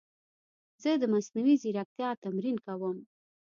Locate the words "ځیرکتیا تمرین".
1.61-2.57